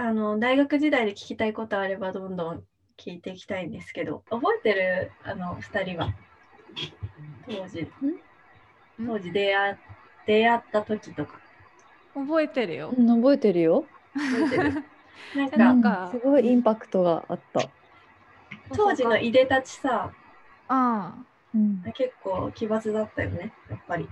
[0.00, 2.62] あの大学時代で聞きたいことあればどんどん
[2.96, 5.10] 聞いていきたいんですけど覚えてる？
[5.24, 6.14] あの2人は。
[7.48, 7.88] 当時。
[9.04, 9.78] 当時出会
[10.24, 11.40] 出会った時とか。
[12.14, 12.94] 覚えてるよ。
[12.96, 13.84] うん、覚えてるよ。
[14.14, 14.84] 覚えてる。
[15.34, 16.08] なんかなんか。
[16.12, 17.68] すごいインパクトがあった。
[18.72, 20.12] 当時のいでたちさ。
[20.68, 21.14] ああ、
[21.54, 24.06] うん、結構奇抜だったよねやっぱり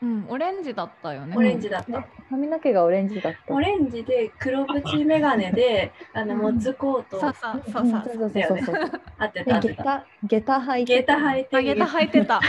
[0.00, 1.36] うん、オレンジだったよね。
[1.36, 3.52] オレンジだった、髪の毛がオレンジだった。
[3.52, 6.40] オレンジで黒縁眼鏡であのうん。
[6.40, 8.02] モッツコートそうそうそううんそう。
[8.04, 9.02] そうそうそうそう。
[9.18, 12.40] あってた下駄下駄履いて下駄履いてあげた履いてた。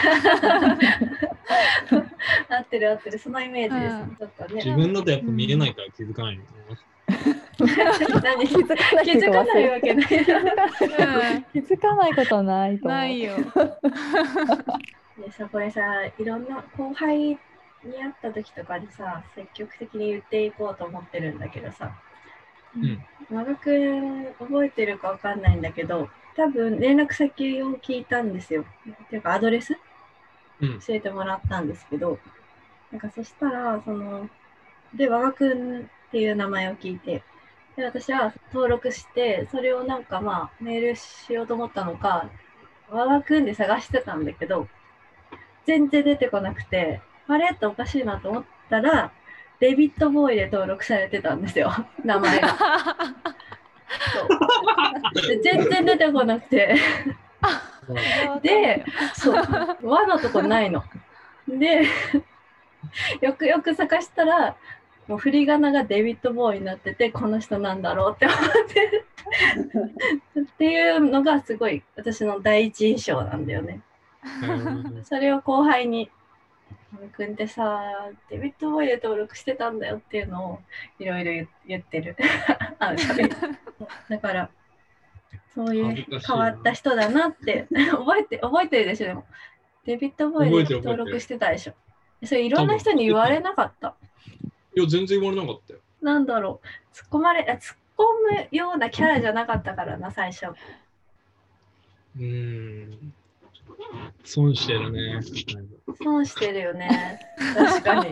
[2.49, 3.17] 合ってる 合ってる。
[3.17, 4.15] そのイメージです、うん。
[4.15, 6.39] ちょっと自ね分だとやっぱ見えないから気づかない
[7.57, 8.55] 気づかない気
[9.13, 10.05] づかないわけない。
[10.05, 11.43] うん。
[11.51, 12.99] 気づかないことはないと思う。
[12.99, 13.33] ないよ。
[15.39, 17.37] でさこれさいろんな後輩に
[17.83, 21.91] 会った時とかにさ積極的に言っていこうと思ってるんだけどさ。
[22.75, 23.03] うん。
[23.29, 28.65] マガくん覚えてるかわかんないんだけど多分連絡先を聞いたんですよ。
[29.05, 29.77] っていうかアドレス？
[30.61, 30.79] うん。
[30.79, 32.19] 教えてもらったんですけど。
[32.91, 34.29] なんかそしたらその
[34.93, 37.23] で和賀くんっていう名前を聞いて。
[37.77, 42.29] で私は登録してそれをなんかまあメールしようと思ったのか
[42.89, 44.67] 和賀くんで探してたんだけど
[45.69, 47.51] 全然出てこなくてあれ？
[47.53, 49.11] っておかしいなと思ったら
[49.59, 51.71] デビッド・ボーイで登録されてたんですよ
[52.03, 52.57] 名前が
[55.43, 56.75] 全然出てこなくて
[58.41, 58.83] で、
[59.15, 59.35] そう、
[59.81, 60.83] 和のとこないの。
[61.47, 61.85] で、
[63.21, 64.55] よくよく探したら、
[65.07, 69.05] もう振り仮名がデビッド・ボーイになってて、この人なんだろうって思って。
[70.39, 73.81] っていうのがすごい私の第一印象なんだよね。
[74.23, 76.09] う んそれを後輩に、
[77.13, 80.59] 「くんってさ、デビッド・ボーイで登録してたんだよ」っていうのを
[80.99, 82.15] いろいろ言言ってる。
[84.09, 84.49] だから、
[85.53, 89.25] そういう変わった人だなって 覚えて覚えてるでしょでも。
[89.85, 91.73] デビッド・ボーイで登録してたでしょ。
[92.25, 93.95] それいろんな人に言われなかった。
[94.75, 95.79] いや全然言われなかったよ。
[96.01, 96.95] なんだろう。
[96.95, 98.03] 突っ込まれあ突っ込
[98.51, 100.47] むようなキャラじゃなかったからな最初。
[100.47, 103.13] うーん
[104.23, 105.19] 損してるね。
[106.03, 107.19] 損してるよね。
[107.55, 108.11] 確かに。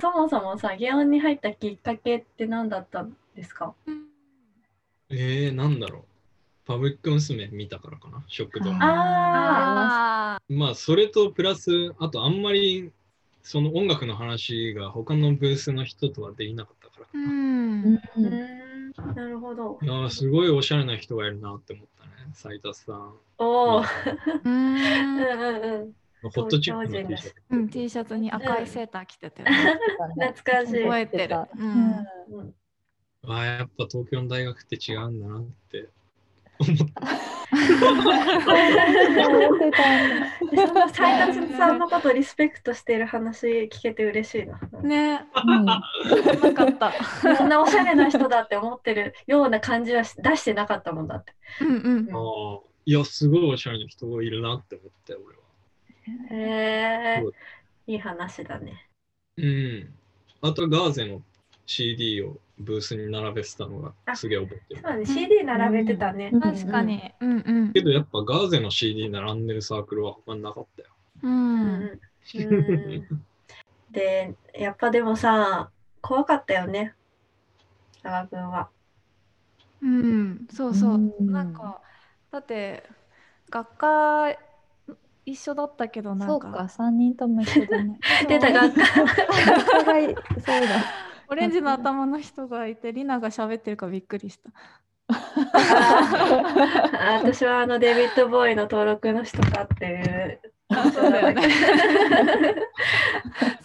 [0.00, 3.74] そもそもさゲオンに入ったきっかけって何だったんですか？
[5.10, 6.02] えー、なんだろう。
[6.66, 8.22] パブリック娘見たからかな。
[8.28, 12.92] ショックとああまあそれとプラスあとあんまり
[13.42, 17.10] その音楽の話が他のブースの人とはできなかったからか。
[17.14, 18.67] な、うーん
[19.14, 19.78] なるほど。
[19.82, 23.14] いやーすごいおしゃれな人がいるなって思ったね斉田さん。
[23.38, 23.82] おおう
[24.44, 24.76] うん。
[24.76, 25.92] うんうんうん。
[26.30, 27.34] ホットチップの超 T シャツ。
[27.50, 29.78] うん、T シャツに赤いセーター着てたよね。
[30.32, 30.82] 懐かしい。
[30.82, 31.36] 覚えてる。
[31.36, 31.70] ううん。
[31.70, 32.06] ん。
[32.30, 32.54] うん。
[33.26, 35.88] ああやっぱ東京の大学って違うんだなって
[36.60, 37.02] 思った
[40.92, 44.60] 斉達さんのことリスペクトしている話聞けて嬉しいな。
[44.82, 45.82] ね、うんな
[46.54, 46.92] かった。
[47.36, 51.32] そんなおしゃれな人だって思ってるような感じはし出してなかったもんだって。
[51.60, 52.14] うんうん。
[52.14, 52.18] あ
[52.64, 55.42] あいやすごいおしゃれな人がいるなって思ったよ俺は
[56.30, 57.32] へえそう
[57.86, 58.88] いい話だね。
[59.36, 59.94] うん
[60.40, 61.20] あとガーゼの
[61.66, 66.30] CD をブースに並べてたのがすげえ覚えてるそうだね、CD 並べてたね。
[66.32, 67.12] うん確かに。
[67.20, 70.88] うんうんけどやっぱガーゼの CD 並んでるサークルは他になかったよ
[71.22, 71.28] う。
[71.28, 72.00] うんんうん
[73.90, 75.70] で、やっぱでもさ、
[76.02, 76.94] 怖かったよね。
[78.02, 78.68] 佐賀君は。
[79.80, 80.94] うん、そうそう。
[80.94, 81.80] うんなんか、
[82.30, 82.82] だって、
[83.50, 84.36] 学科
[85.24, 87.98] 一緒だったけど、なそうか、んか、三人とも一緒だね。
[88.28, 88.82] 出た学科。
[89.02, 90.14] お互い
[90.44, 90.84] そうだ。
[91.28, 94.50] オレンジの頭の人がいて、リナが喋ってるからびっくりした。
[95.10, 95.14] あ
[97.22, 100.40] 私はあのデビッド・ボーイの登録の人かっていう。
[100.70, 101.48] あそうだよね。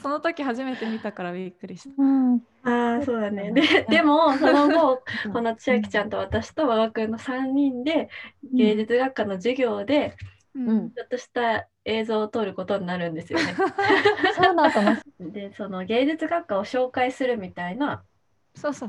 [0.01, 1.89] その時初めて見たからびっくりした。
[1.97, 2.35] うん。
[2.63, 3.51] ああ、そうだね。
[3.51, 8.09] で、でも、その後、この千秋ちゃんと私と馬場君の3人で
[8.53, 10.15] 芸術学科の授業で、
[10.55, 10.91] ううん。
[10.91, 13.55] ちょっとした映像を撮ることになるんですよね。
[14.35, 14.97] そうだったの。
[15.31, 18.03] で、その芸術学科を紹介するみたいな。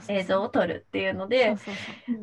[0.09, 1.57] 映像を撮るっていうので。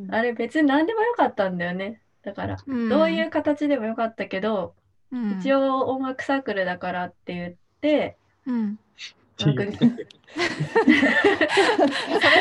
[0.09, 2.01] あれ別に何でもよかったんだよね。
[2.23, 4.75] だから、うんどういう形でもよかったけど、
[5.11, 8.79] うん一応音楽サークルだからって言って、うん。
[9.41, 9.71] それ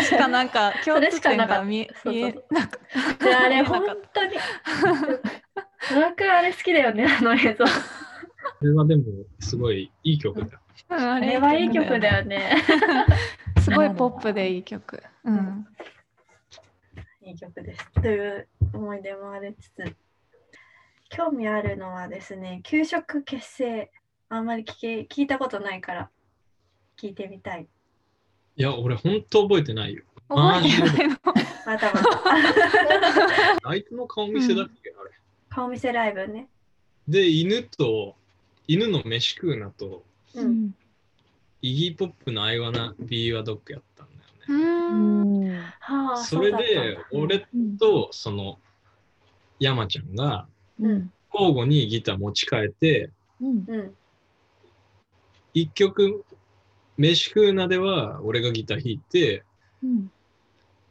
[0.03, 1.87] しかなんか 共れ通しかなかった点が見え
[2.50, 2.76] なか
[3.15, 4.35] っであれ本当に、
[5.91, 7.65] 馬場君あれ好きだよね、あの映像。
[8.58, 9.05] これはでも
[9.38, 10.44] すごいいい曲だ。
[10.44, 12.37] うんああれはいい曲だよね。
[12.37, 12.56] ね。
[13.62, 15.02] すごいポップでいい曲。
[15.25, 15.67] うん。
[17.23, 17.93] いい曲です。
[17.93, 19.97] という思い出もありつつ、
[21.11, 23.91] 興味あるのはですね、給食結成、
[24.29, 26.11] あんまり聞け聞いたことないから、
[26.97, 27.69] 聞いてみたい。
[28.56, 30.02] いや、俺本当覚えてないよ。
[30.29, 31.17] 覚えてないの。
[31.67, 32.02] またま
[33.62, 33.69] た。
[33.69, 35.11] あいつの顔見せだっけ、あれ。
[35.49, 36.49] 顔見せライブね。
[37.06, 38.17] で、犬と、
[38.70, 40.05] 犬の飯食うなと、
[40.37, 40.40] う。
[40.40, 40.75] うんん
[41.61, 44.64] イギーポップのアイワナビーワドッグやったんだよね。
[44.88, 44.94] う。
[44.94, 44.96] う
[45.44, 48.61] んんはあ、それでだ、俺うんとその
[49.58, 50.46] 山ちゃんが
[50.78, 53.94] うん交互にギター持ち替えて、うんうん。
[55.52, 56.25] 一曲、
[56.96, 59.43] 飯食うなでは俺がギター弾いて、
[59.82, 60.12] うん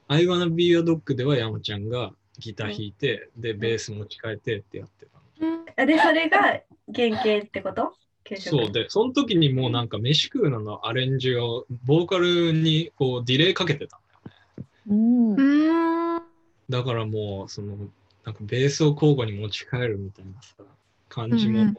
[0.10, 5.54] アイワナビーワドッグでは山ちゃんがギター弾いて、で、ベース持ち替えてってやってたの。
[5.54, 6.62] うんで、それが
[6.94, 7.94] 原型ってこと？
[8.38, 14.22] そうで、その時にもうなんか飯食うなのアレンジをボーカルにこうディレイかけてたんだよ
[14.58, 14.66] ね。
[14.88, 16.22] うんうん。
[16.70, 17.76] だからもうその
[18.24, 20.64] なんかベースを交互に持ち替えるみたいなさ
[21.08, 21.76] 感じも、うんうん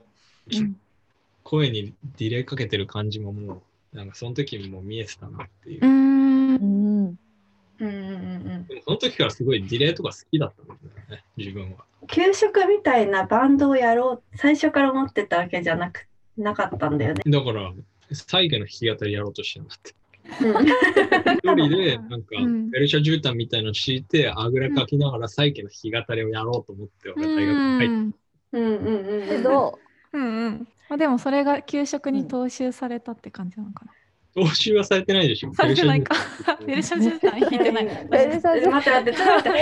[1.43, 3.63] 声にディレイかけてる感じもも
[3.95, 5.87] うなんかその時にもう見えてたなっていう。
[5.87, 6.10] うん
[7.81, 8.67] うんうんうん。
[8.67, 10.81] でもその時からすごいディレイとか好きだったんだよ
[11.11, 11.85] ね、自分は。
[12.06, 16.06] 給食みたいなバンドをやろう、最初から思ってたわけじゃなく
[16.37, 17.23] なかったんだよね。
[17.27, 17.73] だから、
[18.12, 19.91] 最後の弾き語りやろうとしてなかった。
[19.93, 28.15] うん一人でなんかうんペルシャ絨毯みたいの敷いて、あぐらかきながら最後の弾き語りをやろうと思って、俺大学に入っうん
[28.53, 29.29] うんうんうんうん。
[29.29, 29.79] けど
[30.12, 30.69] うんうん。
[30.88, 33.93] まあでもそれが給食に踏襲されたって感じなのかな。
[34.35, 34.41] た。
[34.41, 35.53] 踏襲はされてないでしょ。
[35.55, 36.15] されてないか
[36.67, 37.21] ペルシャ絨毯。
[37.21, 38.09] ペルシャ絨毯弾いてない。
[38.09, 39.61] ペルシャ絨毯待って待って、ちょっと待って。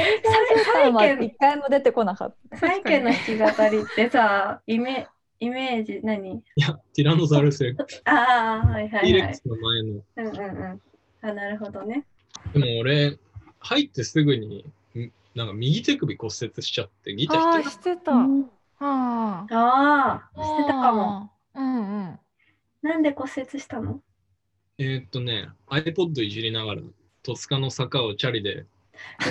[0.64, 2.56] さんは一回も出てこなかった。
[2.58, 5.08] 最近の弾き語りってさ、イメ
[5.40, 6.32] イメージ何？
[6.34, 8.02] いや、ティラノザウルスレックス。
[8.04, 9.04] ああ、はいはいはい。
[9.04, 9.88] ティレックスの前の。
[10.16, 10.80] うんうんうん。
[11.22, 12.04] あ、なるほどね。
[12.52, 13.18] でも俺、
[13.60, 14.64] 入ってすぐに、
[14.96, 18.12] んなんか右手首骨折しちゃって、ギターああ、弾けなしてた。
[18.12, 18.50] うん
[18.80, 19.54] ああ。
[19.54, 21.30] ああ、してたかも。。
[21.54, 22.18] うんうん。
[22.82, 24.00] なんで骨折したの？
[24.78, 26.82] えーっとね、iPod いじりながら、
[27.22, 28.66] 戸塚の坂をチャリで、う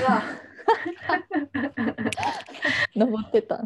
[0.04, 0.22] わ、
[2.96, 3.64] 登ってた。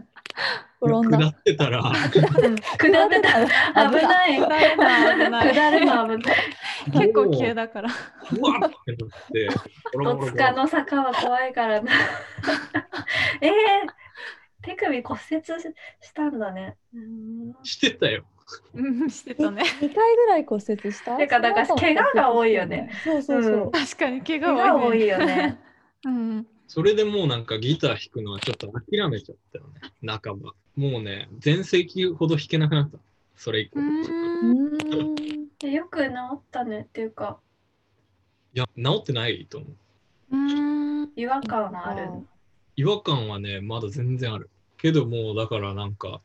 [0.80, 1.28] 転ん下だ。
[1.28, 3.46] ってたら、うん 下ってた。
[3.90, 4.36] 危ない。
[4.36, 4.62] 危な
[5.14, 6.36] い危ない下るの危ない。
[6.92, 7.90] 結構急だから。
[7.90, 7.94] う
[8.42, 9.50] わっってなって、
[9.92, 11.92] 戸塚の坂は怖いからな。
[13.42, 13.52] えー、
[14.62, 15.48] 手首骨折し
[16.02, 16.78] したんだね。
[16.94, 18.26] うんしてたよ。
[18.74, 19.64] うん、してたね。
[19.82, 21.18] 二回ぐらい骨折した？
[21.18, 22.92] てかだか怪我が多いよね。
[23.04, 23.72] そうそうそうう。
[23.72, 25.60] 確かに怪怪我多い、我多いよね。
[26.06, 26.48] うん。
[26.68, 29.92] それでもうなんかギター弾くのはちょっと諦めちゃったよね、
[30.24, 30.54] 半ば。
[30.76, 32.98] もうね、全盛期ほど弾けなくなった。
[33.36, 33.80] それ以降。
[33.80, 34.72] うん
[35.64, 37.40] よく治ったねっていうか、
[38.54, 39.68] や、治ってないと思
[40.32, 40.36] う。
[40.36, 40.38] う
[41.06, 41.12] ん。
[41.16, 42.10] 違和感はある。
[42.76, 44.50] 違和感はね、まだ全然ある。
[44.78, 46.22] けどもうだからなんか、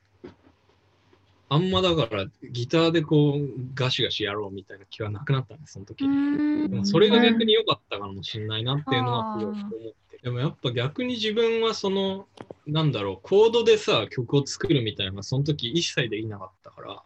[1.48, 6.04] あんまだからギターでこうガシガシやろうみたいな気はなくなったね、その時。
[6.04, 9.94] うんでもそれが逆に良かったかもしれないなっていうのはすごい思って。
[10.22, 12.26] でもやっぱ逆に自分はその、
[12.66, 17.02] なんだろう、コードでさ、曲を作るみたいなのがその時一切できなかったから、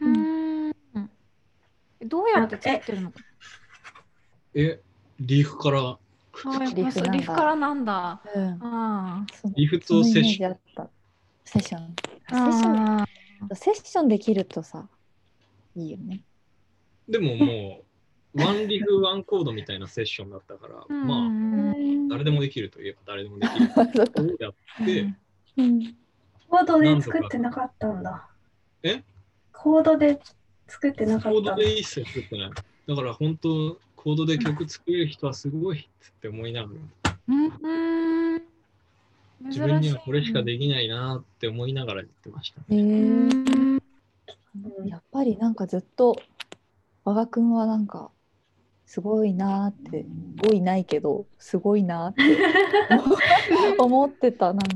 [0.00, 0.72] うん。
[2.04, 3.20] どうやって作ってるのか。
[4.54, 4.80] え、
[5.20, 5.98] リーフから、
[6.34, 8.20] リフなんだそうリフからなんだ。
[8.34, 9.26] うん。
[9.54, 10.58] リーとセッション。
[11.44, 11.94] セッション。
[12.26, 12.30] あ。
[12.30, 13.23] セッション。
[13.50, 14.88] あセッションできるとさ、
[15.76, 16.22] いいよね。
[17.08, 17.82] でもも
[18.34, 20.92] う、ワンリフ、ワンコードみたいなセッションだったから、あ。
[20.92, 21.74] まあ、あ。
[22.10, 23.68] 誰でもできるといえば誰でもできる。
[23.74, 23.80] そ
[24.40, 25.14] やって、
[25.56, 25.96] うん。
[26.48, 28.28] コードで作ってなかったんだ。
[28.82, 29.02] え？
[29.52, 30.20] コードで
[30.66, 31.64] 作ってなかコードったんだ。
[31.64, 32.50] で一切作ってない。
[32.86, 38.33] だから本当、コードで曲作れる人はすごいって思いながら、うん。
[39.44, 42.60] 自分にはこれしかできないなって思いながらやってました。
[42.70, 43.78] えうー、ん。
[44.86, 46.16] やっぱりなんかずっと
[47.04, 48.10] 和賀くんはなんか
[48.86, 50.06] すごいなーって
[50.42, 52.22] すごいないけどすごいなーって
[53.78, 54.68] 思ってたなん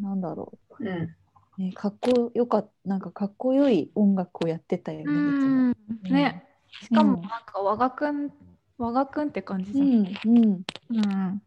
[0.00, 0.88] なんだろうん。
[0.88, 1.16] う、
[1.58, 5.62] ね、かっこよかっなんかかっこよい音楽をやってたよねいつうも。
[5.62, 5.74] ん
[6.10, 6.44] ね。
[6.82, 8.30] しかもうんなんか和賀くん
[8.78, 9.88] 和賀くんって感じじゃん。
[9.88, 11.42] うんうん、うん。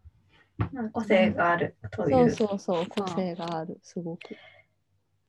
[0.58, 2.30] まあ個性があるといそうう。
[2.32, 4.22] そうそう個性があるすごく。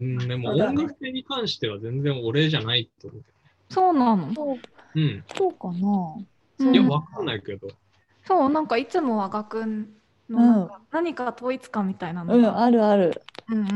[0.00, 3.22] うん、でも音楽性に関しては全然俺じゃないと思う。
[3.70, 4.34] そうなの？
[4.34, 4.58] そう
[4.94, 5.24] うん。
[5.36, 6.16] そうかな。
[6.58, 7.68] うんいや、わかんないけど。
[8.24, 9.88] そうなんかいつも和賀くん
[10.30, 12.62] のなんか何か統一感みたいなのうんが。
[12.62, 13.22] あるある。
[13.48, 13.66] うんうん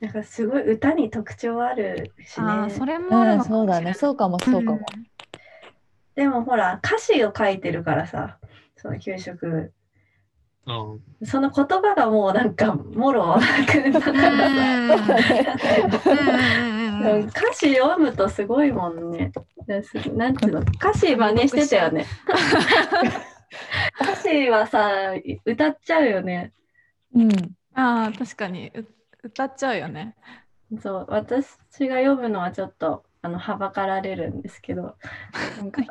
[0.00, 2.74] なんかすごい歌に特徴あるしああ、ね。
[2.74, 4.80] それもうんあるのかもしれないそうだねそうかもそうかも。
[6.16, 8.38] でもほら、歌詞を書いてるからさ、
[8.76, 9.81] その給食あ
[11.24, 13.36] その言葉がもうなんかもろ
[17.26, 19.32] 歌詞読むとすごいもんね。
[20.14, 20.60] なんていうの？
[20.60, 22.06] 歌詞真似してたよね。
[24.00, 25.14] 歌詞はさ
[25.44, 26.52] 歌っちゃうよね。
[27.14, 27.30] うん。
[27.74, 28.86] ああ確かにう
[29.24, 30.14] 歌っちゃうよね。
[30.80, 34.96] そう私が読むのはちょっとあのはばかられるんですけど
[35.58, 35.82] なんか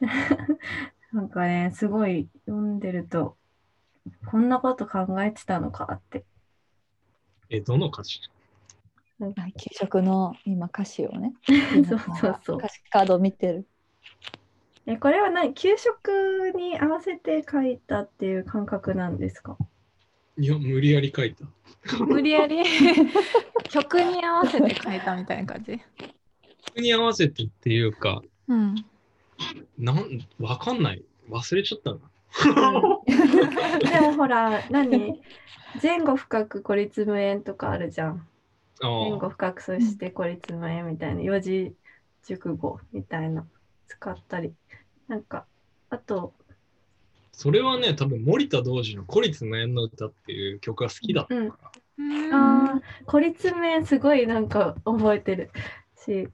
[1.12, 3.36] なんかねすごい読んでると
[4.30, 6.24] こんなこと考えてたのかって。
[7.50, 8.20] え、どの歌詞？
[9.20, 9.24] あ
[9.56, 11.34] 給食の今歌詞をね
[11.88, 13.66] そうそうそう歌詞カードを見てる。
[14.86, 15.54] えこれは何？
[15.54, 19.56] 給食に合わせて書いたっていう感覚なんですか？
[20.36, 21.46] いや、無理やり書いた。
[22.04, 22.62] 無理やり？
[23.70, 25.80] 曲に合わせて書いたみたいな感じ？
[26.66, 28.74] 曲に合わせてっていうか、うん。
[29.78, 31.04] なん、わかんない。
[31.30, 31.98] 忘れちゃったな。
[32.42, 35.20] でもほら何？
[35.82, 38.26] 前後深く孤立無縁とかあるじゃん。
[38.80, 41.22] あ前後あ、深くそして孤立無縁みたいな。
[41.22, 41.74] 四字
[42.26, 43.46] 熟語みたいな。
[43.86, 44.52] 使ったり。
[45.08, 45.46] なんか
[45.90, 46.32] あと。
[47.32, 51.52] それはね、多分森田童子の孤立無縁の歌っていう曲が好きだったから。
[52.32, 55.50] あー孤立無縁すごいなんか覚えてる
[56.04, 56.28] し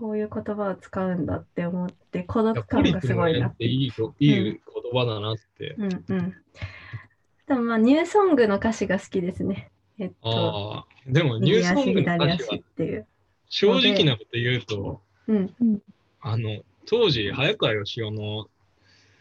[0.00, 3.66] こういう言葉を使うんだって思って孤独感がすごいなって。
[3.66, 4.60] いいよいい言
[4.94, 5.74] 葉だなって。
[5.76, 6.34] うんうん。
[7.46, 9.70] でもまあニューソングの歌詞が好きですね。
[9.98, 10.30] えっと。
[10.30, 13.06] ああ、でもニューソングの左歌詞は足っていう
[13.50, 15.54] 正直なこと言うと、うん。
[16.22, 18.48] あの、当時、早川義雄の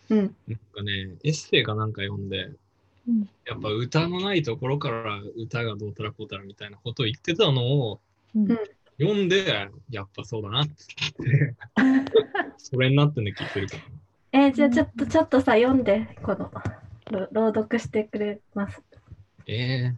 [0.07, 0.17] うん。
[0.17, 0.27] なん
[0.73, 2.51] かね、エッセイかなんか読んで、
[3.05, 3.29] うん。
[3.45, 7.99] やっぱ歌のないところから歌がどうたらこうたらみたいなことを言ってたのを
[8.33, 8.57] うん
[8.99, 10.73] 読んで、やっぱそうだなって。
[11.77, 12.11] 言って、
[12.57, 13.83] それになってんで聞いてるけど。
[14.31, 16.51] えーじゃあちょっとちょっとさ読んでこの
[17.09, 18.81] ろ朗読してくれます？
[19.47, 19.93] え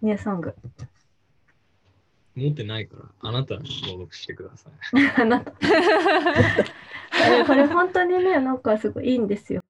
[0.00, 0.54] ニューソング。
[2.36, 4.72] ー、持ってないから、あなた朗読してください。
[5.20, 5.52] あなた。
[7.28, 9.62] えーこれ本当にねなんかすごいいいんですよ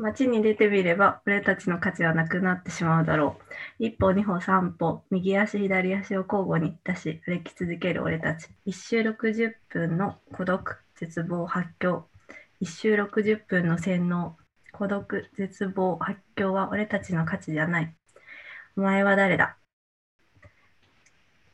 [0.00, 3.36] 街に出てみれば俺たちの価値はなくなってしまうだろ
[3.78, 3.84] う。
[3.84, 8.48] 一歩二歩三歩右足左足を交互に出し歩き続ける俺たち。
[8.64, 12.06] 一周60分の孤独絶望発狂。
[12.60, 14.36] 一周60分の洗脳。
[14.72, 17.94] 孤独絶望発狂は俺たちの価値じゃない。
[18.76, 19.58] お前は誰だ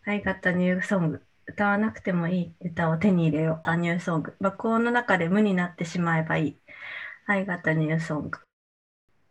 [0.05, 2.55] ？I got a new song 歌わなくてもいい。
[2.61, 3.69] 歌を手に入れよう。
[3.69, 6.57] A new song 爆音の中で無になってしまえばいい。
[7.27, 8.31] I got a new song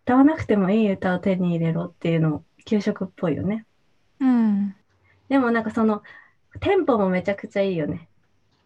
[0.05, 3.65] 歌わなくてもいい歌を手に入れろっていうの給食っぽいよね。
[4.19, 4.75] うん。
[5.29, 6.03] でもなんかその
[6.59, 8.07] テンポもめちゃくちゃいいよね。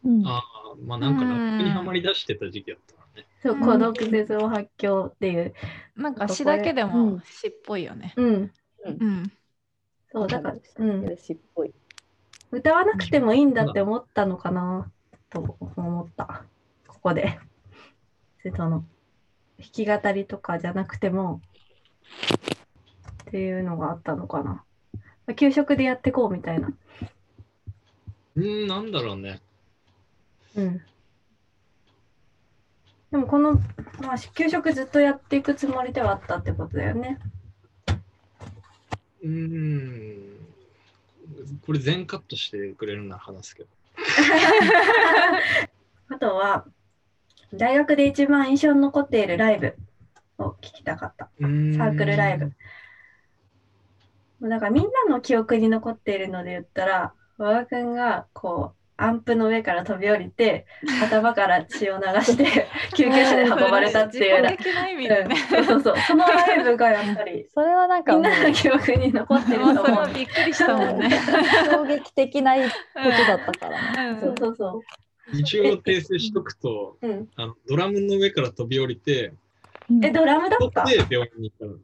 [0.03, 0.41] うんああ、
[0.85, 2.79] まあなんかラップにはまり出してた時期だっ
[3.13, 3.25] たね。
[3.41, 5.53] そう、うん孤独絶望発狂っていう。
[5.95, 8.13] なんか詩だけでも詩っぽいよね。
[8.17, 8.51] うん。
[8.85, 9.31] うん。
[10.11, 11.17] そう、だから、うん。
[11.17, 11.73] しっぽい。
[12.51, 14.91] 歌わなくてもいいんだって思ったのかな
[15.29, 16.43] と思った。
[16.87, 17.39] ここで。
[18.43, 18.98] でその弾
[19.59, 21.41] き語りとかじゃなくても
[23.23, 24.63] っていうのがあったのかな。
[25.35, 26.73] 給食でやってこうみたいな。
[28.35, 29.41] うーん、なんだろうね。
[30.55, 30.81] うん。
[33.11, 33.53] でもこの、
[34.01, 37.19] まあ、給食ずっとやっていくつもりではあったってことだよね。
[39.23, 40.39] うーん。
[41.65, 43.69] これ全カットしてくれるなら話すけど。
[46.15, 46.65] あとは、
[47.53, 49.75] 大学で一番印象に残っているライブ
[50.37, 51.29] を聞きたかった。
[51.39, 52.45] サークルライブ。
[52.45, 52.53] も
[54.47, 60.65] うだからみんなの記憶に残っているので言ったら、和賀くんがこう、アンプの上から飛び降りて、
[61.01, 64.43] 頭から血を流して、救急車で運ばれたっていう。
[64.43, 70.13] うんそうそうそのライブがやっぱり、それはなんかみんなの記憶に残ってると思う。
[70.13, 71.09] びっくりしたもんね。
[71.71, 72.61] 衝撃的なこ
[72.93, 74.09] とだったからね。
[74.09, 74.81] うんそうそうそ
[75.33, 77.07] 一応訂正しとくと、う。
[77.07, 77.29] うん。
[77.35, 79.33] あのドラムの上から飛び降りて、
[79.89, 81.75] うんえ、ドラムだったで病院に行ったの。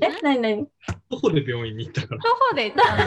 [0.00, 0.66] え、なになに
[1.10, 2.20] 徒歩で病院に行ったから。
[2.20, 2.96] 徒歩で行った？
[2.96, 3.04] の。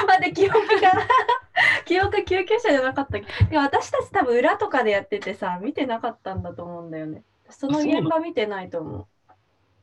[0.06, 0.92] 待って、記憶が、
[1.84, 3.56] 記憶救急車じゃなかったっけ？
[3.56, 7.22] 私たち多分裏とかでやっててさ、見てなかったんだと思うんだよね。
[7.50, 9.08] その現場見てないと思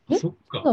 [0.09, 0.63] えそっか。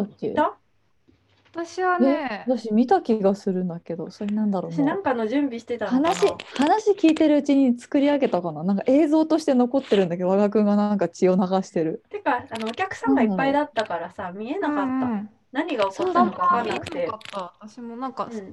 [1.55, 4.97] 私はえね、私見た気がするんだけど、それなんだろう私なな。
[4.97, 6.09] んかの準備してたのかな。
[6.11, 8.65] 話話聞いてるうちに作り上げたかな。
[8.65, 12.03] なんか映像として残ってるんだけど和賀くんがなんか血を流してる。
[12.11, 17.03] てかあのお客さんがいっぱいだったからさ見えなかった、うんうん何が起こったのか分かんなくて。
[17.05, 17.55] よかった。
[17.61, 18.53] 私もなんか、うん。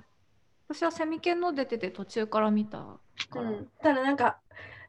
[0.69, 2.77] 私はセミ犬の出てて途中から見た
[3.31, 3.49] かうら。
[3.49, 3.65] ん。
[3.81, 4.37] ただなんか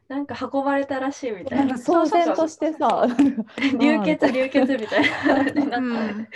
[0.07, 1.63] なんか運ばれたらしいみたな。
[1.63, 1.81] いんかな。
[1.81, 3.07] 騒然としてさ。
[3.79, 6.27] 流血流血みたいな感じになうん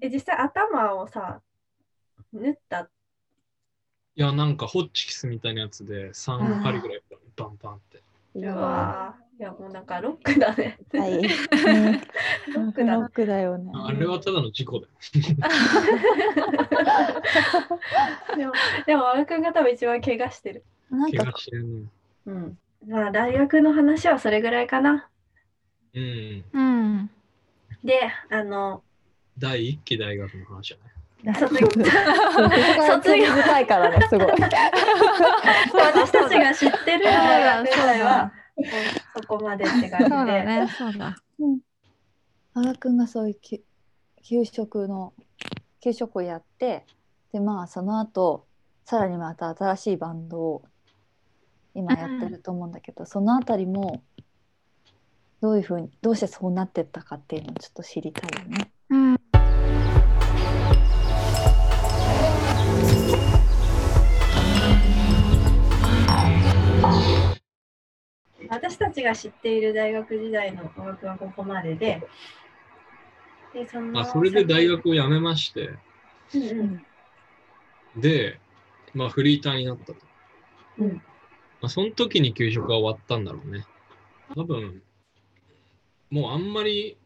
[0.00, 1.40] え実際頭をさ
[2.32, 2.88] 縫った？
[4.14, 7.02] いや、なんかホッチキスみたいなやつで3針ぐらい
[7.36, 7.98] バンバンって。
[8.34, 10.78] ううわいやもうなんかロックだね。
[10.92, 11.18] はい。
[11.18, 11.30] ね
[12.54, 12.94] ロックだな。
[12.96, 13.70] ロックだよね。
[13.74, 14.92] あれはただの事故だよ。
[18.36, 18.52] でも
[18.86, 20.64] でも和田君が多分一番怪我してる。
[20.90, 21.84] 怪なんか我してるね。
[22.26, 22.58] うん。
[22.88, 25.10] まあ大学の話はそれぐらいかな。
[25.94, 26.44] うん。
[26.52, 27.10] うん。
[27.84, 28.82] であの
[29.38, 31.34] 第一期大学の話じゃない。
[31.34, 31.68] 卒業。
[31.68, 33.26] 卒業。
[33.32, 34.28] 深いからね、すごい。
[34.28, 38.32] 私たちが知ってる大学時代は
[39.14, 40.10] そこまでって感じで。
[40.10, 41.16] だね、そうだ。
[42.54, 43.62] 羽賀くんがそういうき
[44.22, 45.12] 給食の
[45.80, 46.86] 給食をやって
[47.32, 48.46] でまあその後
[48.84, 50.62] さらにまた新しいバンドを
[51.74, 54.02] 今やってると思うんだけど、そのあたりも
[55.42, 58.70] どういうふうにどうしてそうなってったかっていうのをちょっと知りたいよね。
[68.56, 72.02] 私たちが知っている大学時代の音楽はここまでで、
[73.52, 75.70] でそのあ、それで大学を辞めまして、
[76.34, 76.86] うんうん
[77.96, 78.38] で、
[78.94, 79.96] まあフリーターになったと。
[80.78, 81.02] うんま
[81.62, 83.64] あ、その時に給食が終わったんだろうね。
[84.34, 84.82] 多分、
[86.10, 86.98] もうあんまり、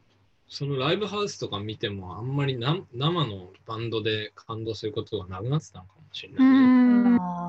[0.48, 7.40] そのライブハウスとか見ても、あんまりな生のバンドで感動することがなくなってたのかもしれなういね。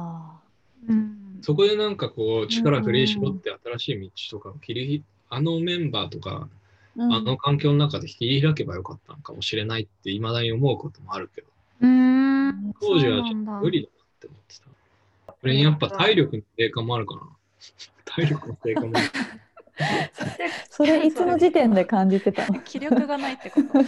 [0.90, 1.11] うん
[1.42, 11.48] そこでなんかこう、力振り絞って新しい道とかを切り、あのメンバーとか、ーうんあの環境の中で切り開けばよかったのかもしれないって、いまだに思うこともあるけど、
[11.82, 12.74] うん。
[12.82, 14.66] 当時はちょっと無理だなって思ってた。
[15.40, 17.22] それにやっぱ体力の低下もあるかな。
[18.06, 19.08] 体力の低下もある。
[20.70, 22.60] それいつの時点で感じてたの？
[22.60, 23.80] 気力がないってこと。
[23.80, 23.84] い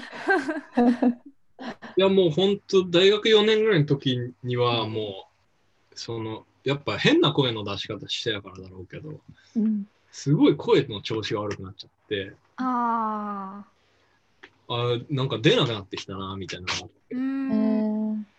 [1.98, 5.30] やもう本当大学4年ぐらいの時にはも
[5.92, 9.20] うそのやっぱ変な声の出し方してたからだろうけど
[9.56, 9.86] うん。
[10.12, 13.74] すごい声の調子が悪くなっちゃってああ。
[14.70, 16.88] あなんか出なくなってきたなみたいなのが
[17.50, 18.34] あ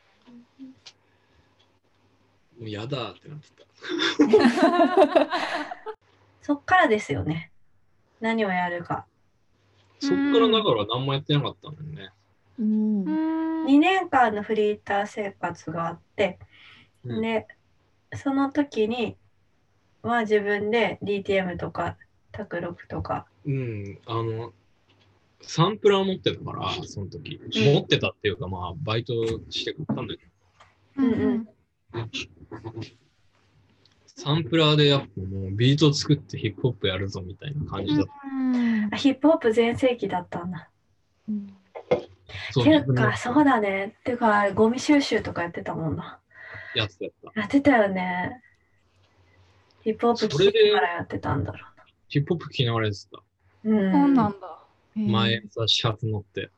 [2.59, 3.65] もうやだってなってた。
[6.41, 7.51] そっからですよね。
[8.21, 9.07] 何をやるか。
[9.99, 12.11] そっからだから何もやってなかったんだよね、
[12.59, 13.05] うん。
[13.05, 13.11] う
[13.65, 13.67] ん。
[13.67, 16.39] 2年間のフリーター生活があって、
[17.05, 17.21] うん。
[17.23, 17.47] で、
[18.17, 19.17] その時に、
[20.03, 21.97] まあ自分で DTM とか、
[22.33, 24.53] 卓録とか、うん、あの
[25.41, 29.13] サンプラー持ってたからその時、うん持ってたっていうかまあバイト
[29.51, 31.49] して買ったんだけどうんうん。
[34.17, 38.07] サンプラーでやっぱもうビート作ってヒップホップやるぞみたいな感じだっ
[38.91, 38.97] た。
[38.97, 40.71] ヒップホップ全盛期だったんだ。
[41.29, 41.55] うん
[42.53, 43.95] そうていうか、そうだね。
[44.05, 46.19] ていうか、ゴミ収集とかやってたもんな。
[46.75, 47.41] やってたやった。
[47.41, 48.43] やってたよね。
[49.83, 51.59] ヒップホップ聴きながらやってたんだろ
[52.09, 53.23] ヒップホップ着ながらやってた。
[53.65, 53.81] うな。
[53.81, 53.93] うん。
[53.93, 54.59] そうなんだ。
[54.97, 56.41] へー前さ、シャツ乗って。
[56.41, 56.51] へ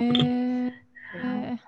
[0.00, 1.58] ーへ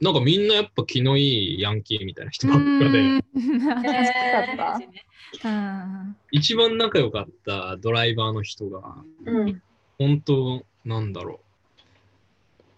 [0.00, 3.24] なんかみんなやっぱ気のいいヤンキーみたいな人ーばっかで、うん
[3.86, 9.62] えうん一番仲良かったドライバーの人が、うん。
[9.98, 11.43] 本当なんだろう。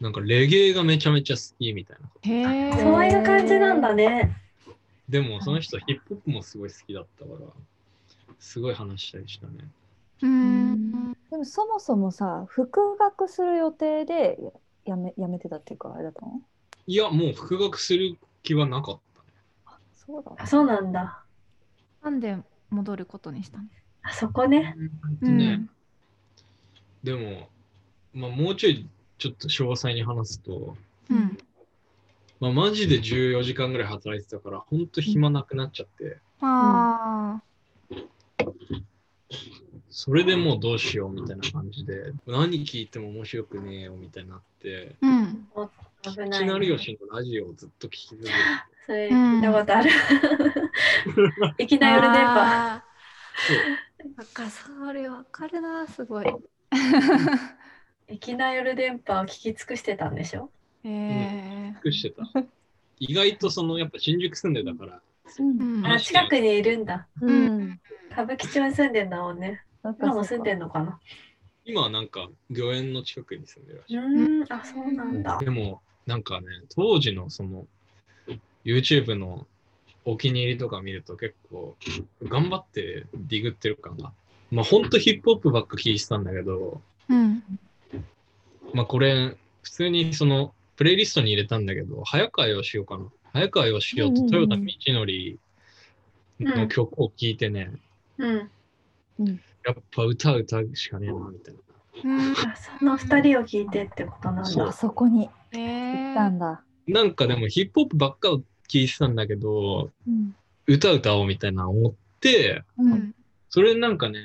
[0.01, 2.11] なんかレゲエがめちゃめちゃ好きみたいな。
[2.23, 4.37] へーそういう感じなんだね。
[5.09, 7.39] でもその人ヒップホップもすごい好きだったから、
[8.39, 9.53] すごい話したりしたね。
[10.23, 14.39] うんでもそもそもさ復学する予定で
[14.85, 16.41] ややめやめてたっていうかあれだったの？
[16.87, 19.27] いや、もう復学する気はなかったね。
[19.67, 21.23] あそうだあそうなんだ。
[22.03, 22.37] なんで
[22.71, 23.65] 戻ることにしたの？
[24.03, 24.75] あそこね。
[25.21, 25.67] ね
[27.03, 27.49] でも、
[28.13, 30.77] まあ、もうちょいちょっと詳細に話すと、
[31.11, 31.39] うん。
[32.39, 37.41] まあ、マジで14時間ぐらい働いてたから、ほんと暇なくなっちゃって、あ
[39.89, 45.49] それでもうどうしようみたいな感じで、何聞いても面白くねえよみたいになって、ーうん。
[46.03, 46.83] 危ない、いきなりよね。
[46.83, 48.35] しのラジオをずっと聞き続けて、
[48.85, 49.91] それ聞いたことある。
[51.59, 52.41] いきなり夜電波。
[52.41, 52.85] あ
[53.49, 53.57] そう。
[53.57, 56.27] ーなんかそれわかるなすごい
[58.09, 60.51] いきなり夜電波を聞き尽くしてたんでしょ？
[60.85, 62.23] へえ尽くしてた。
[62.99, 65.01] 意外とその、やっぱ新宿住んでたから、
[65.39, 67.07] うんあ、近くにいるんだ。
[67.21, 69.61] うん歌舞伎町に住んでんだもんね。
[69.83, 71.01] なんか今も住んでそんのかな？
[71.65, 73.97] 今はなんか御苑の近くに住んでるらしい。
[73.99, 75.37] うーん、あ、そうなんだ。
[75.39, 77.67] でも、なんかね、当時のその、
[78.65, 79.47] YouTube の
[80.05, 81.77] お気に入りとか見ると結構
[82.23, 84.13] 頑張ってディグってる感が。
[84.53, 87.43] まあほんとヒップホップばっか聞いてたんだけど、うん。
[88.73, 93.07] まあこれ普通にそのプレイリストに入れたんだけど、早川よしおかな。
[93.33, 94.67] 早川よしおと豊田道
[96.39, 97.73] 則の曲を聴いてね、
[98.19, 98.51] うん。
[99.65, 101.55] やっぱ歌歌うしかねえなみたい
[102.05, 102.13] な。
[102.13, 102.33] うん。
[102.33, 102.35] あ
[102.79, 104.73] その二人を聞いてってことなんだあ。
[104.73, 106.63] そこにえ行ったんだ。
[106.87, 108.45] なんかでもヒップホップばっかを聴
[108.85, 110.35] いてたんだけど、うん
[110.69, 113.15] 歌歌おうみたいな思って、うん
[113.49, 114.19] それなんかね、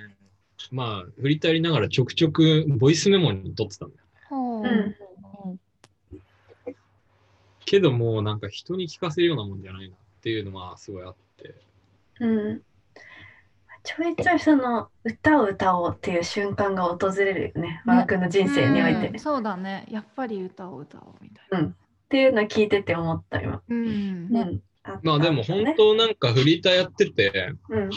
[0.72, 4.02] まあ振り返りながらちょくちょくボイスメモに取ってたんだよ。
[4.64, 4.68] う。
[4.68, 5.60] ん。
[7.66, 8.40] けどもうなん。
[8.40, 9.62] か人に聞かせるようなもん。
[9.62, 11.56] じゃないなっていうのはすごいあって。
[12.20, 12.62] うん。
[13.84, 17.82] ちょいちょいその歌を歌おうっていう瞬間が訪れるよね。
[17.86, 19.08] 和田君の人生において。
[19.08, 19.20] うん。
[19.20, 19.86] そうだね。
[19.90, 21.68] やっぱり歌を歌おうみたいな。
[21.68, 21.74] っ
[22.10, 23.62] ていうのを聞いてて思った今。
[23.68, 24.30] うん。
[24.30, 24.62] ねうん。
[24.84, 26.16] あまあでも本当なん。
[26.16, 27.90] かフリーターやってて、うん。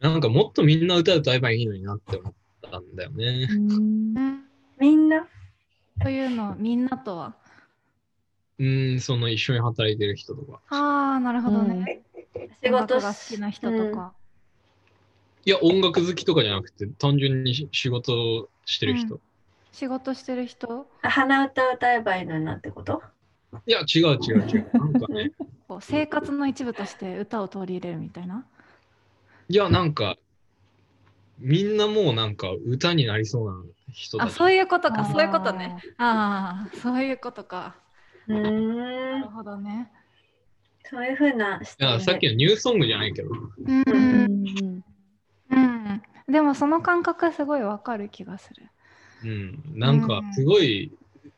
[0.00, 0.20] なん。
[0.20, 0.86] かもっとみん。
[0.86, 2.34] な歌歌えばいいのになって思っ
[2.70, 2.96] たん。
[2.96, 3.48] だよね。
[3.50, 4.14] うん。
[4.78, 5.08] みん。
[5.08, 5.26] な
[6.02, 7.34] というのみんなとは？
[8.58, 10.60] うん、その一緒に働いてる人とか。
[10.68, 12.02] ああ、なるほどね。
[12.62, 14.12] 仕事が好きな人とか。
[15.44, 19.20] いや、音楽好きとかじゃなくて、単純に仕事をしてる人。
[19.72, 20.86] 仕事してる人？
[21.02, 23.02] あ鼻歌歌えばいいのになってこと？
[23.66, 24.70] いや、違う違う違う。
[24.74, 25.32] なんかね、
[25.66, 28.46] こう生活の一部として歌を取り入れるみたいな？
[29.48, 30.16] いや、なんか、
[31.38, 33.58] みんなもうなんか歌になりそうな
[33.92, 35.76] 人だあ、そういうことか、そういうことね。
[35.98, 37.76] ああ、そういうことか。
[38.26, 39.22] なるん。
[39.30, 39.90] ほどね。
[40.84, 41.60] そういうふうな。
[41.64, 43.30] さっきのニューソングじゃないけど。
[43.30, 43.80] うん。
[43.80, 44.22] ううん
[44.76, 44.84] ん
[45.50, 46.02] うん。
[46.30, 48.62] でもその感覚すごいわかる気がする。
[49.24, 49.78] うん。
[49.78, 50.92] なんか、すごい、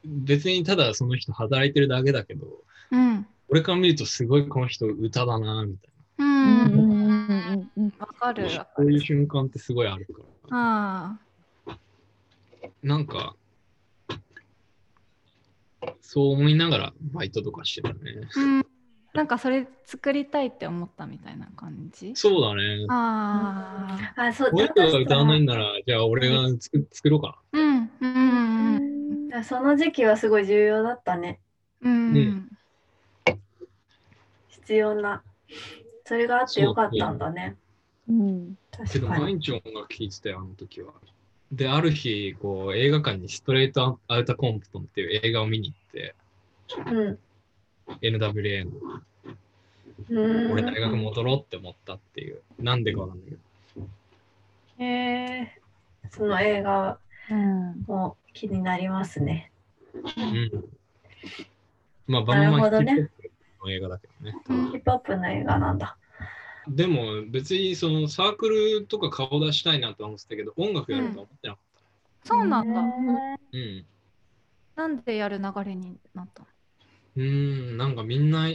[0.05, 2.47] 別にただその人働いてるだけだけど、
[2.91, 3.27] うん。
[3.49, 6.63] 俺から見るとすごいこの人歌だな、みたいうん。
[6.63, 8.49] うんうんうんうんわかる。
[8.79, 10.13] ういう瞬間ってすごいあるか
[10.51, 10.57] ら。
[10.57, 11.19] あ
[12.85, 13.35] なんか、
[16.03, 17.97] そう思いながらバイトとかしてたね。
[18.37, 18.41] あ。
[18.41, 18.67] うん。
[19.15, 22.13] なんかそれ作りたいって思ったみたいな感じ？
[22.15, 22.85] そうだね。
[22.91, 24.23] ああ。
[24.25, 24.51] あ、そう。
[24.51, 27.91] この人が歌わないんなら、じゃあ俺が作作ろうかうん。
[28.01, 29.29] うん。
[29.29, 31.41] だからその時期はすごい重要だったね。
[31.81, 32.17] うん。
[32.17, 32.51] うん
[34.49, 35.23] 必要な。
[36.05, 37.57] それがあってよかったんだね。
[38.09, 38.85] うんな。
[38.87, 39.15] け確かに。
[39.15, 40.93] ど毎日音楽聴いてたよ、あの時は。
[41.53, 46.15] で、ある日、こう映画館にストレートアウタコンプトンっていう映画を見に行って、
[46.91, 47.19] うん。
[48.01, 48.71] NWA の、
[50.11, 50.53] うん。
[50.53, 52.41] 俺大学戻ろうって思ったっていう。
[52.59, 53.41] なんでかわかんないけど。
[54.79, 55.61] へえ
[56.11, 56.99] その映画
[57.31, 59.51] うんも気になりますね。
[59.95, 60.65] うん。
[62.07, 63.09] まあ、バンバンヒップホッ
[63.61, 64.37] プの映画だけどね。
[64.73, 65.97] ヒップホップの映画なんだ。
[66.69, 71.65] でも別にそのサークルとか顔出したいなと思ってたけど、音楽やるとは思ってなかっ
[72.25, 72.81] そうなんだ。
[72.81, 72.81] た。
[73.53, 73.87] うん。
[74.77, 76.47] なんでやる流れになったの？
[77.17, 78.49] うーん、なんかみんな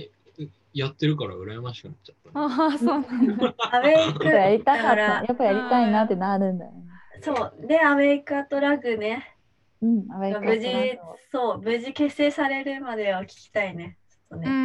[0.74, 2.40] やってるから羨ましくなっちゃった。
[2.40, 3.56] ああ、そうなんだ。
[3.72, 4.96] アメイクやりたかった。
[4.96, 6.78] だからやっぱやりたいなってなるんだよね。
[7.22, 7.68] そう。
[7.68, 9.36] で、アメイクアトラグね。
[9.82, 11.00] うん、アメリカ無事、
[11.32, 13.99] そう、無事結成されるまでは聞きたいね。
[14.30, 14.60] ちょっとうね。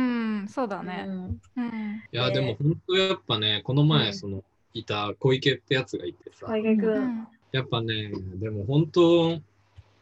[0.44, 1.04] ん、そうだね。
[1.08, 2.04] うんうん。
[2.12, 6.86] いや、ねでも本当やっぱね、このうん前そのいた小池ってやつがいてさ、小池く。
[6.94, 9.40] うんんやっぱね、でも本当、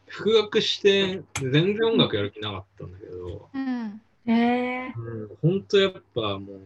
[0.07, 4.01] 復学して全然音楽やる気なかったんだけど、うん。
[4.25, 6.59] へえうん、本当やっぱもう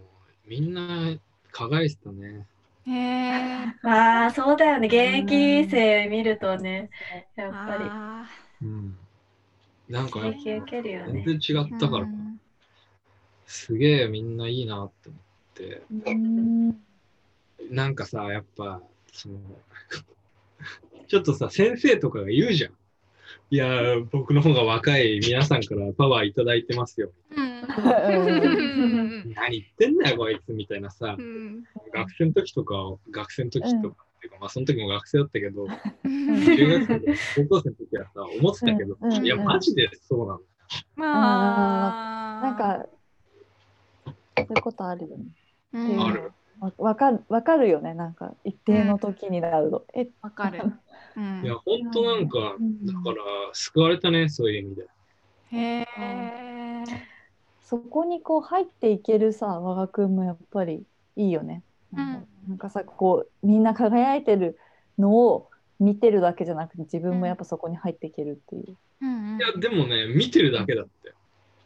[0.48, 1.18] みんな
[1.52, 2.46] 輝いてたね。
[2.86, 3.78] へえ。
[3.82, 4.88] ま あ、そうだよね。
[4.88, 4.98] 現
[5.32, 6.90] 役生見るとね、
[7.36, 8.30] やっぱあ
[8.62, 8.98] うん。
[9.90, 11.20] なんかやっり、刺激受けるよね。
[11.24, 12.37] 全然違ーったから、うん
[13.48, 15.22] すげえみんないいなって思っ
[15.56, 16.78] て、うん
[17.72, 18.82] なんかさ、やっぱ、
[19.12, 19.40] その、
[21.08, 22.72] ちょっとさ、先生とかが言うじゃん。
[23.50, 27.12] いやー、僕の方が若い皆さんからパワーいただいてますよ。
[27.36, 27.62] うん。
[27.68, 31.64] 何何言ってんだよ、こいつみたいなさう、ん。
[31.94, 32.76] 学生の時とか、
[33.10, 35.68] 学生の時とか、うんっていうか、まあその時も学生だったけど、
[36.04, 40.44] うん中学生で高校生の時はさ、思ってたけど、いや、マジでそうなんだ。
[40.96, 42.42] まあ。
[42.42, 42.88] なんか、
[44.48, 45.26] そういうことあるよね。
[45.74, 46.32] うん、ある？
[46.60, 49.86] わわかるわかるよね、なんか一定の時になると。
[49.94, 50.62] え、わかる。
[51.16, 53.16] うんいや、ほんとなんか、うんだから、
[53.54, 54.88] 救われたね、そういう意味で。
[55.52, 56.84] へえ。
[57.62, 61.64] そこにこう入っていけるさ、我がくんもやっぱりいいよね。
[61.92, 64.58] なんかなんかさ、こうみんな輝いてる
[64.98, 68.78] のを見てるだけじゃなくて、自分もやっぱそこに入っていけるっていう。
[69.02, 71.16] うんうんいや、でもね、見てるだけだったよ。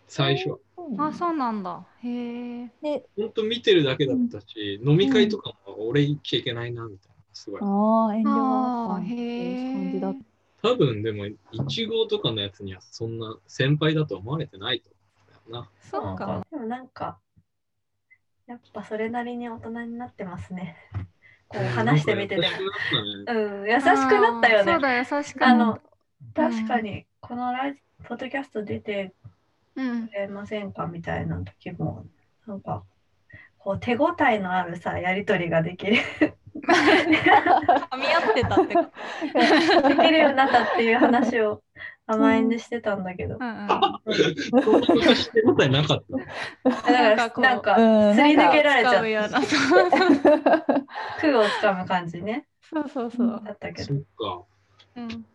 [0.08, 1.08] 最初は。
[1.08, 1.86] あ、そうなんだ。
[2.04, 2.72] へえ。
[2.82, 7.16] で、本当見てるだけだったし、飲み会とかも俺行っちゃいけないなみたいな。
[7.34, 7.62] すごい。
[7.62, 10.18] ああ、遠慮があたっていう感じだっ
[10.62, 10.70] た。
[10.70, 14.98] 多分でも、1号とかのやつにはそんな先輩だと思われてないと思
[15.48, 16.46] うんだよそっか。
[16.52, 17.18] でもなんか、
[18.48, 20.76] やっぱそれなりに大人になってますね。
[21.48, 21.70] こうな。
[21.70, 23.52] 話してみてでなんか優しくなったねも。
[23.58, 24.82] うん、優しくなったよねそう。
[24.82, 25.82] だ、優しくあのなっ
[26.34, 26.50] た。
[26.50, 29.14] 確かに、このラジポッドキャスト出て
[29.76, 30.14] うんく。
[30.14, 32.06] れませんかみたいな時も、
[32.48, 32.84] なんか、
[33.58, 35.98] こう手応えのあるさ、やりとりができる。
[36.62, 38.84] 噛み合ってたってこ
[39.82, 39.88] と？
[39.90, 41.62] できるようになったっていう話を
[42.08, 43.38] 甘えんでしてたんだけど。
[43.40, 43.68] うんうん。
[44.62, 44.78] そ
[46.18, 46.22] ん。
[46.70, 49.02] だから、なんかすり抜けられちゃ。
[49.02, 49.90] っそう
[51.22, 52.46] 空をつかむ感じね。
[52.62, 53.42] そうそうそう。
[53.46, 54.44] だったけど、そっか。
[54.96, 55.26] うん。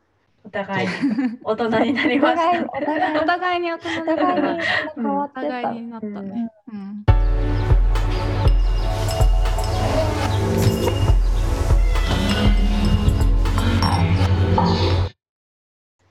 [0.46, 0.94] お互いに
[1.42, 2.68] 大人になりおました互いに、。
[3.18, 4.62] お互いにお、互いに大人に
[4.94, 5.40] 変わおってた。
[5.42, 6.50] 互いになったね。
[6.72, 7.04] うん。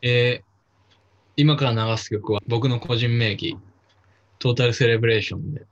[0.02, 0.46] えー
[1.38, 3.58] 今から流す曲は僕の個人名義、
[4.40, 5.66] トータルセレブレーションで、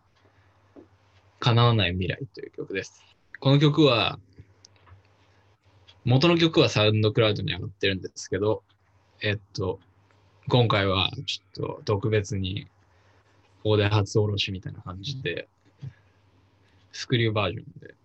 [1.40, 3.02] 叶わない未来という曲です。
[3.40, 4.20] この曲は、
[6.06, 8.64] 元の曲はサウンドクラウドに上がってるんですけど、
[9.22, 9.80] えっと、
[10.50, 12.68] 今回はちょっと特別に、
[13.64, 15.48] ここで初おろしみたいな感じで、
[16.92, 17.96] スクリューバージョンで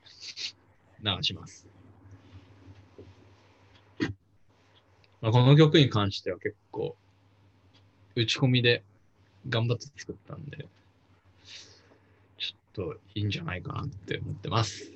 [1.03, 1.67] 流します。
[5.21, 6.95] まあ、この曲に関しては結構、
[8.15, 8.85] 打ち込みで
[9.49, 10.67] 頑張って作ったんで、
[12.39, 14.93] ちょっといいんじゃないかなって思ってます。
[14.93, 14.95] 聴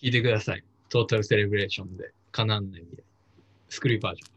[0.00, 0.64] いてください。
[0.88, 3.04] トータルセレブレーションで、カナンの意味で。
[3.68, 4.35] スクリューバージョン。